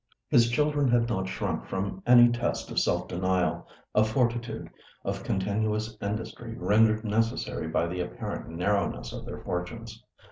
His 0.29 0.49
children 0.49 0.87
had 0.87 1.07
not 1.07 1.27
shrunk 1.27 1.67
from 1.67 2.01
any 2.07 2.29
test 2.31 2.71
of 2.71 2.79
self 2.79 3.07
denial, 3.07 3.67
of 3.93 4.09
fortitude, 4.09 4.67
of 5.05 5.23
continuous 5.23 5.95
industry 6.01 6.55
rendered 6.57 7.03
necessary 7.03 7.67
by 7.67 7.85
the 7.85 8.01
apparent 8.01 8.49
narrowness 8.49 9.13
of 9.13 9.27
their 9.27 9.43
fortunes. 9.43 10.03